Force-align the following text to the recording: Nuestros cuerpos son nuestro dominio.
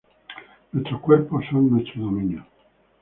Nuestros 0.71 0.99
cuerpos 1.01 1.43
son 1.51 1.69
nuestro 1.69 2.01
dominio. 2.05 2.43